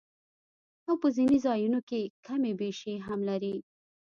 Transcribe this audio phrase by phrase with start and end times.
[0.87, 3.55] او پۀ ځنې ځايونو کښې کمی بېشی هم لري